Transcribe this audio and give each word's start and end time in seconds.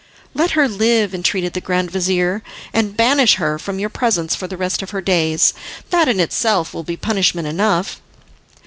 "Let 0.33 0.53
her 0.57 0.67
live," 0.67 1.13
entreated 1.13 1.53
the 1.53 1.61
grand 1.61 1.91
vizir, 1.91 2.41
"and 2.73 2.97
banish 2.97 3.35
her 3.35 3.59
from 3.59 3.77
your 3.77 3.91
presence 3.91 4.33
for 4.33 4.47
the 4.47 4.57
rest 4.57 4.81
of 4.81 4.89
her 4.89 4.99
days. 4.99 5.53
That 5.91 6.07
in 6.07 6.19
itself 6.19 6.73
will 6.73 6.81
be 6.81 6.97
punishment 6.97 7.47
enough." 7.47 8.01